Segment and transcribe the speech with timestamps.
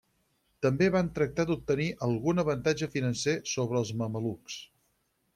[0.65, 4.57] També van tractar d'obtenir algun avantatge financer sobre els mamelucs.